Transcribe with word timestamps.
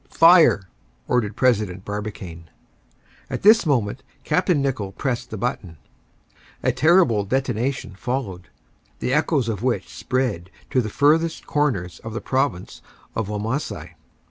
"Fire," 0.09 0.67
ordered 1.07 1.35
President 1.35 1.85
Barbicane. 1.85 2.49
At 3.29 3.43
this 3.43 3.67
moment 3.67 4.01
Capt. 4.23 4.49
Nicholl 4.49 4.93
pressed 4.93 5.29
the 5.29 5.37
button. 5.37 5.77
A 6.63 6.71
terrible 6.71 7.23
detonation 7.23 7.93
followed, 7.95 8.47
the 8.97 9.13
echoes 9.13 9.47
of 9.47 9.61
which 9.61 9.87
spread 9.93 10.49
to 10.71 10.81
the 10.81 10.89
furthest 10.89 11.45
corners 11.45 11.99
of 11.99 12.13
the 12.15 12.19
province 12.19 12.81
of 13.13 13.27
Wamasai. 13.29 13.91